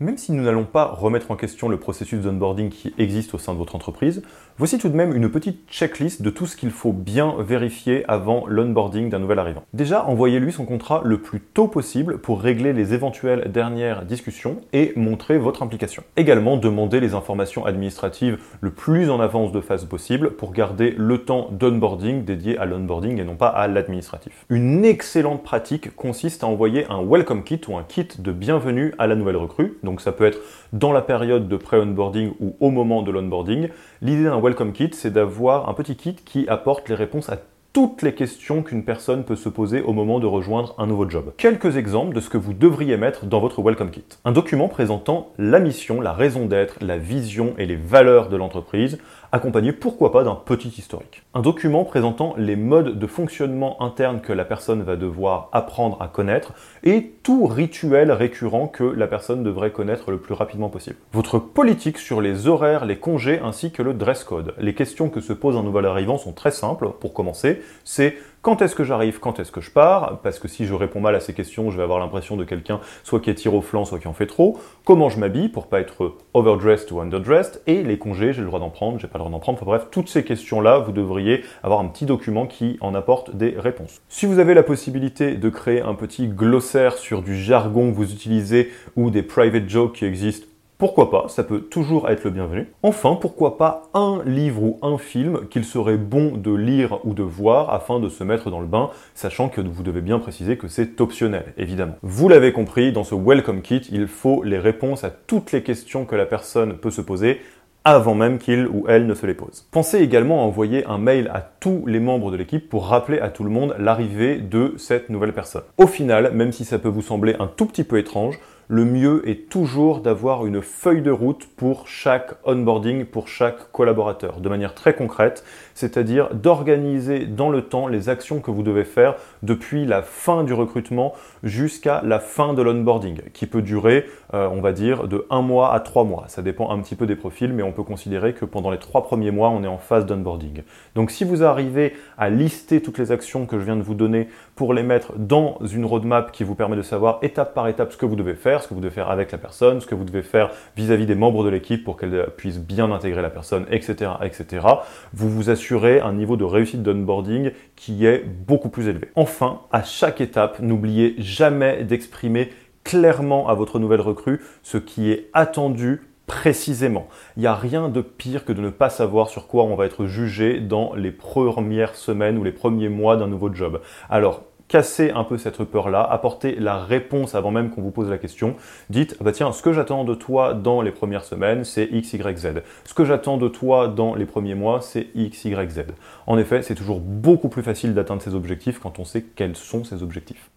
[0.00, 3.52] Même si nous n'allons pas remettre en question le processus d'onboarding qui existe au sein
[3.52, 4.22] de votre entreprise,
[4.58, 8.44] voici tout de même une petite checklist de tout ce qu'il faut bien vérifier avant
[8.48, 9.62] l'onboarding d'un nouvel arrivant.
[9.72, 14.92] Déjà, envoyez-lui son contrat le plus tôt possible pour régler les éventuelles dernières discussions et
[14.96, 16.02] montrer votre implication.
[16.16, 21.18] Également, demandez les informations administratives le plus en avance de phase possible pour garder le
[21.18, 24.44] temps d'onboarding dédié à l'onboarding et non pas à l'administratif.
[24.48, 29.06] Une excellente pratique consiste à envoyer un welcome kit ou un kit de bienvenue à
[29.06, 30.38] la nouvelle recrue donc ça peut être
[30.72, 33.68] dans la période de pré-onboarding ou au moment de l'onboarding.
[34.02, 37.38] L'idée d'un welcome kit, c'est d'avoir un petit kit qui apporte les réponses à
[37.72, 41.32] toutes les questions qu'une personne peut se poser au moment de rejoindre un nouveau job.
[41.36, 44.04] Quelques exemples de ce que vous devriez mettre dans votre Welcome Kit.
[44.24, 48.98] Un document présentant la mission, la raison d'être, la vision et les valeurs de l'entreprise,
[49.32, 51.22] accompagné pourquoi pas d'un petit historique.
[51.34, 56.08] Un document présentant les modes de fonctionnement interne que la personne va devoir apprendre à
[56.08, 60.96] connaître et tout rituel récurrent que la personne devrait connaître le plus rapidement possible.
[61.12, 64.54] Votre politique sur les horaires, les congés ainsi que le dress code.
[64.58, 67.62] Les questions que se pose un nouvel arrivant sont très simples pour commencer.
[67.84, 70.20] C'est quand est-ce que j'arrive Quand est-ce que je pars?
[70.22, 72.80] Parce que si je réponds mal à ces questions, je vais avoir l'impression de quelqu'un
[73.02, 74.58] soit qui tire au flanc, soit qui en fait trop.
[74.84, 77.60] Comment je m'habille pour pas être overdressed ou underdressed?
[77.66, 79.58] Et les congés, j'ai le droit d'en prendre, j'ai pas le droit d'en prendre.
[79.58, 83.54] Enfin bref, toutes ces questions-là, vous devriez avoir un petit document qui en apporte des
[83.58, 84.00] réponses.
[84.08, 88.12] Si vous avez la possibilité de créer un petit glossaire sur du jargon que vous
[88.12, 90.46] utilisez ou des private jokes qui existent,
[90.78, 92.68] pourquoi pas, ça peut toujours être le bienvenu.
[92.84, 97.24] Enfin, pourquoi pas un livre ou un film qu'il serait bon de lire ou de
[97.24, 100.68] voir afin de se mettre dans le bain, sachant que vous devez bien préciser que
[100.68, 101.96] c'est optionnel, évidemment.
[102.02, 106.04] Vous l'avez compris, dans ce Welcome Kit, il faut les réponses à toutes les questions
[106.04, 107.40] que la personne peut se poser
[107.82, 109.66] avant même qu'il ou elle ne se les pose.
[109.72, 113.30] Pensez également à envoyer un mail à tous les membres de l'équipe pour rappeler à
[113.30, 115.62] tout le monde l'arrivée de cette nouvelle personne.
[115.76, 119.26] Au final, même si ça peut vous sembler un tout petit peu étrange, le mieux
[119.28, 124.74] est toujours d'avoir une feuille de route pour chaque onboarding, pour chaque collaborateur, de manière
[124.74, 125.42] très concrète,
[125.74, 130.52] c'est-à-dire d'organiser dans le temps les actions que vous devez faire depuis la fin du
[130.52, 134.04] recrutement jusqu'à la fin de l'onboarding, qui peut durer,
[134.34, 136.24] euh, on va dire, de un mois à trois mois.
[136.28, 139.02] Ça dépend un petit peu des profils, mais on peut considérer que pendant les trois
[139.02, 140.62] premiers mois, on est en phase d'onboarding.
[140.94, 144.28] Donc si vous arrivez à lister toutes les actions que je viens de vous donner
[144.58, 147.96] pour les mettre dans une roadmap qui vous permet de savoir étape par étape ce
[147.96, 150.02] que vous devez faire, ce que vous devez faire avec la personne, ce que vous
[150.02, 154.10] devez faire vis-à-vis des membres de l'équipe pour qu'elle puisse bien intégrer la personne, etc.,
[154.20, 154.66] etc.,
[155.14, 159.10] vous vous assurez un niveau de réussite d'onboarding qui est beaucoup plus élevé.
[159.14, 162.50] Enfin, à chaque étape, n'oubliez jamais d'exprimer
[162.82, 167.08] clairement à votre nouvelle recrue ce qui est attendu précisément.
[167.36, 169.86] Il n'y a rien de pire que de ne pas savoir sur quoi on va
[169.86, 173.80] être jugé dans les premières semaines ou les premiers mois d'un nouveau job.
[174.08, 178.18] Alors, cassez un peu cette peur-là, apportez la réponse avant même qu'on vous pose la
[178.18, 178.56] question.
[178.90, 182.38] Dites, bah tiens, ce que j'attends de toi dans les premières semaines, c'est X, Y,
[182.38, 182.48] Z.
[182.84, 185.80] Ce que j'attends de toi dans les premiers mois, c'est X, Y, Z.
[186.26, 189.82] En effet, c'est toujours beaucoup plus facile d'atteindre ses objectifs quand on sait quels sont
[189.82, 190.50] ses objectifs.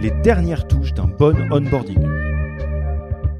[0.00, 2.33] Les dernières touches d'un bon onboarding.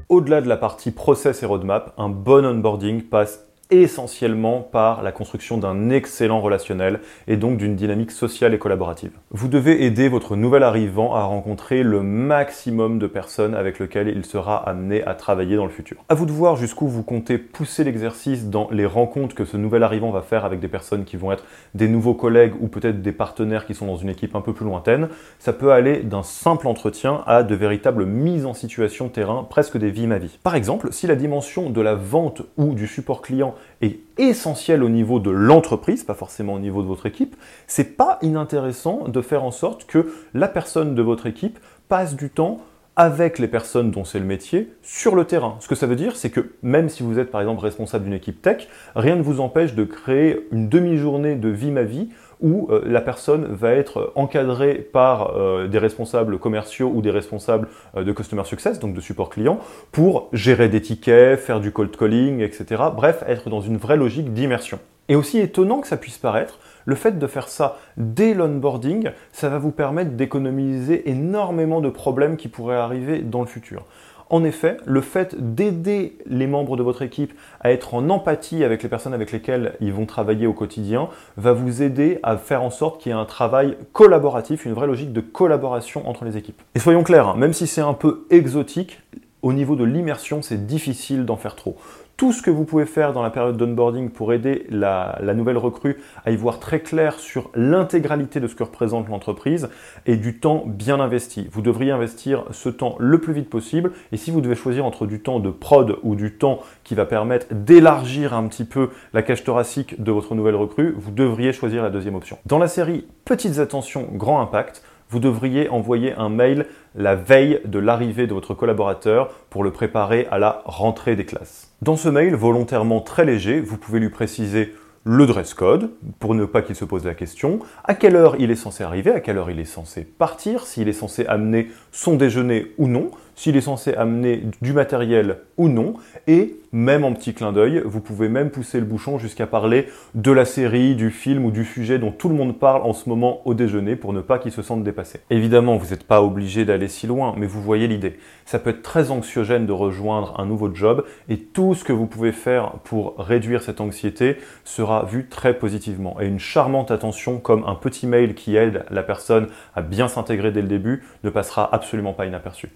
[0.07, 5.57] Au-delà de la partie process et roadmap, un bon onboarding passe essentiellement par la construction
[5.57, 9.11] d'un excellent relationnel et donc d'une dynamique sociale et collaborative.
[9.31, 14.25] Vous devez aider votre nouvel arrivant à rencontrer le maximum de personnes avec lesquelles il
[14.25, 15.97] sera amené à travailler dans le futur.
[16.09, 19.83] À vous de voir jusqu'où vous comptez pousser l'exercice dans les rencontres que ce nouvel
[19.83, 23.11] arrivant va faire avec des personnes qui vont être des nouveaux collègues ou peut-être des
[23.11, 25.09] partenaires qui sont dans une équipe un peu plus lointaine.
[25.39, 29.89] Ça peut aller d'un simple entretien à de véritables mises en situation terrain, presque des
[29.89, 30.37] vies ma vie.
[30.43, 34.89] Par exemple, si la dimension de la vente ou du support client est essentiel au
[34.89, 37.35] niveau de l'entreprise, pas forcément au niveau de votre équipe,
[37.67, 42.29] c'est pas inintéressant de faire en sorte que la personne de votre équipe passe du
[42.29, 42.59] temps
[42.95, 45.57] avec les personnes dont c'est le métier sur le terrain.
[45.59, 48.13] Ce que ça veut dire, c'est que même si vous êtes par exemple responsable d'une
[48.13, 52.09] équipe tech, rien ne vous empêche de créer une demi-journée de vie ma vie
[52.41, 57.67] où euh, la personne va être encadrée par euh, des responsables commerciaux ou des responsables
[57.95, 59.59] euh, de customer success, donc de support client,
[59.91, 62.83] pour gérer des tickets, faire du cold calling, etc.
[62.95, 64.79] Bref, être dans une vraie logique d'immersion.
[65.07, 69.49] Et aussi étonnant que ça puisse paraître, le fait de faire ça dès l'onboarding, ça
[69.49, 73.85] va vous permettre d'économiser énormément de problèmes qui pourraient arriver dans le futur.
[74.29, 78.81] En effet, le fait d'aider les membres de votre équipe à être en empathie avec
[78.81, 82.71] les personnes avec lesquelles ils vont travailler au quotidien va vous aider à faire en
[82.71, 86.61] sorte qu'il y ait un travail collaboratif, une vraie logique de collaboration entre les équipes.
[86.73, 88.99] Et soyons clairs, hein, même si c'est un peu exotique,
[89.43, 91.77] au niveau de l'immersion, c'est difficile d'en faire trop
[92.17, 95.97] tout ce que vous pouvez faire dans la période d'onboarding pour aider la, nouvelle recrue
[96.23, 99.69] à y voir très clair sur l'intégralité de ce que représente l'entreprise
[100.05, 101.47] et du temps bien investi.
[101.51, 105.05] Vous devriez investir ce temps le plus vite possible et si vous devez choisir entre
[105.05, 109.21] du temps de prod ou du temps qui va permettre d'élargir un petit peu la
[109.21, 112.37] cage thoracique de votre nouvelle recrue, vous devriez choisir la deuxième option.
[112.45, 116.65] Dans la série Petites attentions, grand impact, vous devriez envoyer un mail
[116.95, 121.73] la veille de l'arrivée de votre collaborateur pour le préparer à la rentrée des classes.
[121.81, 126.45] Dans ce mail volontairement très léger, vous pouvez lui préciser le dress code, pour ne
[126.45, 129.37] pas qu'il se pose la question, à quelle heure il est censé arriver, à quelle
[129.37, 133.61] heure il est censé partir, s'il est censé amener son déjeuner ou non, s'il est
[133.61, 135.95] censé amener du matériel ou non,
[136.27, 140.31] et même en petit clin d'œil, vous pouvez même pousser le bouchon jusqu'à parler de
[140.31, 143.41] la série, du film ou du sujet dont tout le monde parle en ce moment
[143.45, 145.21] au déjeuner pour ne pas qu'il se sente dépassé.
[145.29, 148.19] Évidemment, vous n'êtes pas obligé d'aller si loin, mais vous voyez l'idée.
[148.45, 152.07] Ça peut être très anxiogène de rejoindre un nouveau job et tout ce que vous
[152.07, 156.19] pouvez faire pour réduire cette anxiété sera vu très positivement.
[156.19, 160.51] Et une charmante attention comme un petit mail qui aide la personne à bien s'intégrer
[160.51, 162.69] dès le début ne passera absolument pas inaperçu.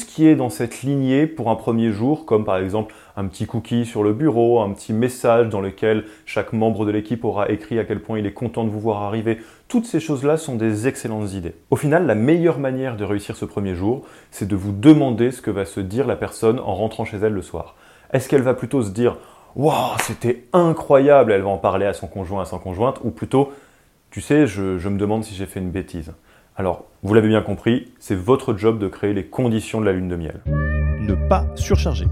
[0.00, 3.46] Ce qui est dans cette lignée pour un premier jour, comme par exemple un petit
[3.46, 7.78] cookie sur le bureau, un petit message dans lequel chaque membre de l'équipe aura écrit
[7.78, 9.38] à quel point il est content de vous voir arriver.
[9.68, 11.54] Toutes ces choses-là sont des excellentes idées.
[11.70, 15.42] Au final, la meilleure manière de réussir ce premier jour, c'est de vous demander ce
[15.42, 17.76] que va se dire la personne en rentrant chez elle le soir.
[18.12, 19.18] Est-ce qu'elle va plutôt se dire
[19.54, 23.52] Waouh, c'était incroyable, elle va en parler à son conjoint, à son conjointe, ou plutôt
[24.10, 26.12] Tu sais, je me demande si j'ai fait une bêtise.
[26.60, 30.08] Alors, vous l'avez bien compris, c'est votre job de créer les conditions de la lune
[30.08, 30.42] de miel.
[30.46, 32.04] Ne pas surcharger.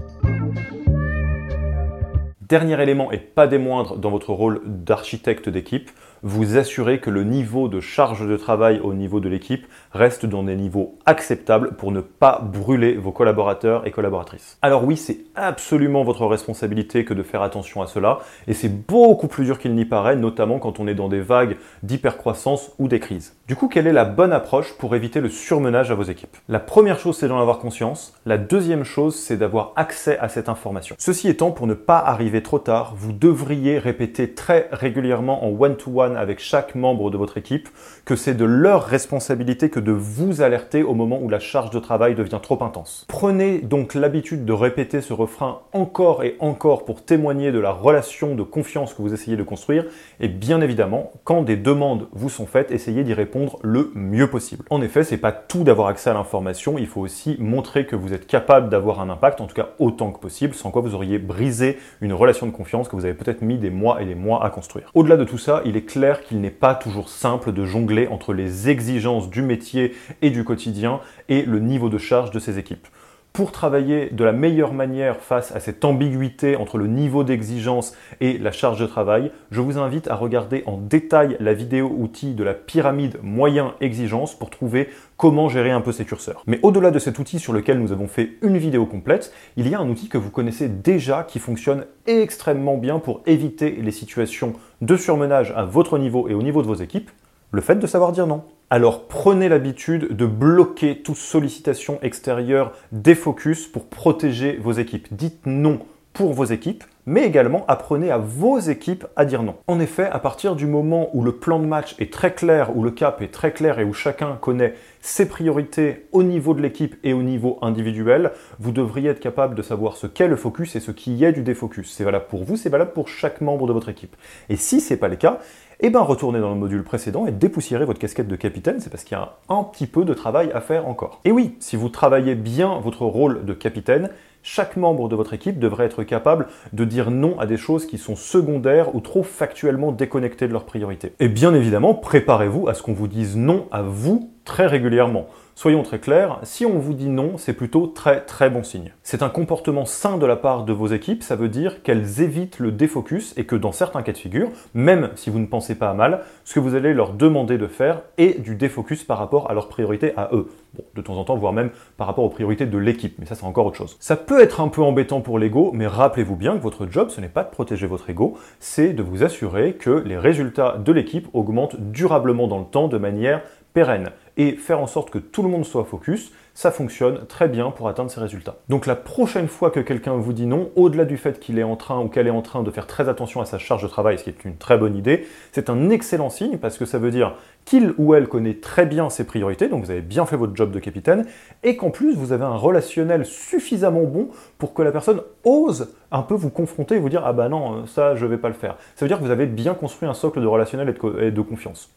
[2.41, 5.91] Dernier élément, et pas des moindres dans votre rôle d'architecte d'équipe,
[6.23, 10.43] vous assurer que le niveau de charge de travail au niveau de l'équipe reste dans
[10.43, 14.57] des niveaux acceptables pour ne pas brûler vos collaborateurs et collaboratrices.
[14.61, 19.27] Alors oui, c'est absolument votre responsabilité que de faire attention à cela, et c'est beaucoup
[19.27, 22.99] plus dur qu'il n'y paraît, notamment quand on est dans des vagues d'hypercroissance ou des
[22.99, 23.35] crises.
[23.47, 26.37] Du coup, quelle est la bonne approche pour éviter le surmenage à vos équipes?
[26.47, 28.13] La première chose, c'est d'en avoir conscience.
[28.25, 30.95] La deuxième chose, c'est d'avoir accès à cette information.
[30.99, 36.08] Ceci étant, pour ne pas arriver trop tard, vous devriez répéter très régulièrement en one-to-one
[36.15, 37.69] avec chaque membre de votre équipe
[38.05, 41.79] que c'est de leur responsabilité que de vous alerter au moment où la charge de
[41.79, 43.05] travail devient trop intense.
[43.07, 48.35] Prenez donc l'habitude de répéter ce refrain encore et encore pour témoigner de la relation
[48.35, 49.85] de confiance que vous essayez de construire
[50.19, 54.65] et bien évidemment, quand des demandes vous sont faites, essayez d'y répondre le mieux possible.
[54.69, 58.13] En effet, c'est pas tout d'avoir accès à l'information, il faut aussi montrer que vous
[58.13, 61.19] êtes capable d'avoir un impact, en tout cas autant que possible, sans quoi vous auriez
[61.19, 64.43] brisé une relation de confiance que vous avez peut-être mis des mois et des mois
[64.43, 64.91] à construire.
[64.93, 68.33] Au-delà de tout ça, il est clair qu'il n'est pas toujours simple de jongler entre
[68.33, 72.87] les exigences du métier et du quotidien et le niveau de charge de ces équipes.
[73.33, 78.37] Pour travailler de la meilleure manière face à cette ambiguïté entre le niveau d'exigence et
[78.37, 82.43] la charge de travail, je vous invite à regarder en détail la vidéo outil de
[82.43, 86.43] la pyramide moyen-exigence pour trouver comment gérer un peu ces curseurs.
[86.47, 89.75] Mais au-delà de cet outil sur lequel nous avons fait une vidéo complète, il y
[89.75, 94.53] a un outil que vous connaissez déjà qui fonctionne extrêmement bien pour éviter les situations
[94.81, 97.11] de surmenage à votre niveau et au niveau de vos équipes,
[97.51, 98.43] le fait de savoir dire non.
[98.69, 105.07] Alors prenez l'habitude de bloquer toute sollicitation extérieure des focus pour protéger vos équipes.
[105.11, 105.79] Dites non
[106.13, 109.55] pour vos équipes, mais également apprenez à vos équipes à dire non.
[109.67, 112.83] En effet, à partir du moment où le plan de match est très clair, où
[112.83, 116.95] le cap est très clair et où chacun connaît ses priorités au niveau de l'équipe
[117.03, 120.79] et au niveau individuel, vous devriez être capable de savoir ce qu'est le focus et
[120.79, 121.91] ce qui est du défocus.
[121.91, 124.15] C'est valable pour vous, c'est valable pour chaque membre de votre équipe.
[124.49, 125.39] Et si ce n'est pas le cas,
[125.81, 129.03] eh bien retournez dans le module précédent et dépoussiérez votre casquette de capitaine, c'est parce
[129.03, 131.21] qu'il y a un petit peu de travail à faire encore.
[131.23, 134.09] Et oui, si vous travaillez bien votre rôle de capitaine,
[134.43, 137.97] chaque membre de votre équipe devrait être capable de dire non à des choses qui
[137.97, 141.13] sont secondaires ou trop factuellement déconnectées de leurs priorités.
[141.19, 145.27] Et bien évidemment, préparez-vous à ce qu'on vous dise non à vous très régulièrement.
[145.53, 148.93] Soyons très clairs, si on vous dit non, c'est plutôt très très bon signe.
[149.03, 152.57] C'est un comportement sain de la part de vos équipes, ça veut dire qu'elles évitent
[152.57, 155.89] le défocus et que dans certains cas de figure, même si vous ne pensez pas
[155.89, 159.51] à mal, ce que vous allez leur demander de faire est du défocus par rapport
[159.51, 160.47] à leurs priorités à eux.
[160.73, 163.35] Bon, de temps en temps, voire même par rapport aux priorités de l'équipe, mais ça
[163.35, 163.97] c'est encore autre chose.
[163.99, 167.21] Ça peut être un peu embêtant pour l'ego, mais rappelez-vous bien que votre job, ce
[167.21, 171.27] n'est pas de protéger votre ego, c'est de vous assurer que les résultats de l'équipe
[171.33, 173.41] augmentent durablement dans le temps de manière
[173.73, 177.71] pérenne et faire en sorte que tout le monde soit focus, ça fonctionne très bien
[177.71, 178.55] pour atteindre ces résultats.
[178.69, 181.75] Donc la prochaine fois que quelqu'un vous dit non, au-delà du fait qu'il est en
[181.75, 184.17] train ou qu'elle est en train de faire très attention à sa charge de travail,
[184.17, 187.11] ce qui est une très bonne idée, c'est un excellent signe parce que ça veut
[187.11, 187.35] dire
[187.65, 190.71] qu'il ou elle connaît très bien ses priorités, donc vous avez bien fait votre job
[190.71, 191.25] de capitaine,
[191.63, 196.21] et qu'en plus vous avez un relationnel suffisamment bon pour que la personne ose un
[196.21, 198.77] peu vous confronter et vous dire ah bah non, ça je vais pas le faire.
[198.95, 201.89] Ça veut dire que vous avez bien construit un socle de relationnel et de confiance.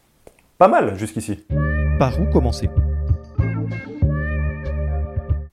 [0.59, 1.45] Pas mal jusqu'ici.
[2.03, 2.69] Par où commencer?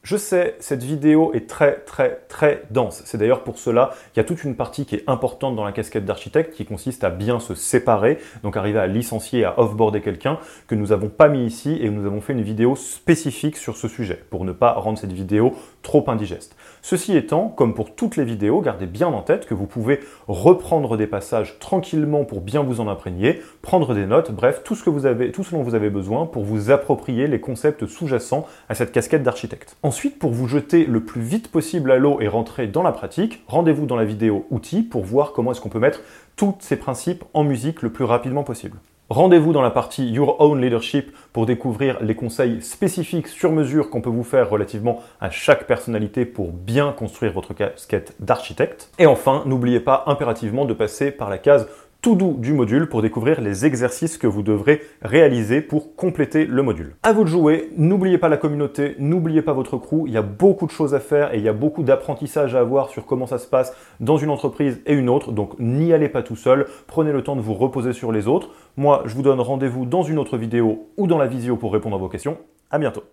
[0.01, 3.01] Je sais, cette vidéo est très très très dense.
[3.05, 5.73] C'est d'ailleurs pour cela qu'il y a toute une partie qui est importante dans la
[5.73, 10.39] casquette d'architecte qui consiste à bien se séparer, donc arriver à licencier, à offboarder quelqu'un
[10.67, 13.89] que nous n'avons pas mis ici et nous avons fait une vidéo spécifique sur ce
[13.89, 16.55] sujet pour ne pas rendre cette vidéo trop indigeste.
[16.81, 20.95] Ceci étant, comme pour toutes les vidéos, gardez bien en tête que vous pouvez reprendre
[20.95, 24.89] des passages tranquillement pour bien vous en imprégner, prendre des notes, bref, tout ce, que
[24.89, 28.75] vous avez, tout ce dont vous avez besoin pour vous approprier les concepts sous-jacents à
[28.75, 29.75] cette casquette d'architecte.
[29.89, 33.43] Ensuite, pour vous jeter le plus vite possible à l'eau et rentrer dans la pratique,
[33.47, 36.01] rendez-vous dans la vidéo outils pour voir comment est-ce qu'on peut mettre
[36.35, 38.77] tous ces principes en musique le plus rapidement possible.
[39.09, 44.01] Rendez-vous dans la partie Your Own Leadership pour découvrir les conseils spécifiques sur mesure qu'on
[44.01, 48.91] peut vous faire relativement à chaque personnalité pour bien construire votre casquette d'architecte.
[48.99, 51.67] Et enfin, n'oubliez pas impérativement de passer par la case
[52.01, 56.63] tout doux du module pour découvrir les exercices que vous devrez réaliser pour compléter le
[56.63, 56.95] module.
[57.03, 60.21] À vous de jouer, n'oubliez pas la communauté, n'oubliez pas votre crew, il y a
[60.21, 63.27] beaucoup de choses à faire et il y a beaucoup d'apprentissage à avoir sur comment
[63.27, 66.67] ça se passe dans une entreprise et une autre, donc n'y allez pas tout seul,
[66.87, 68.51] prenez le temps de vous reposer sur les autres.
[68.77, 71.95] Moi, je vous donne rendez-vous dans une autre vidéo ou dans la visio pour répondre
[71.95, 72.37] à vos questions.
[72.71, 73.03] À bientôt.